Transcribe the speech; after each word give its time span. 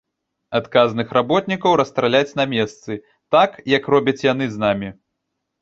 Адказных 0.59 1.11
работнікаў 1.17 1.75
расстраляць 1.83 2.35
на 2.39 2.47
месцы, 2.55 2.91
так, 3.37 3.51
як 3.77 3.83
робяць 3.97 4.21
яны 4.33 4.45
з 4.57 4.65
намі. 4.65 4.89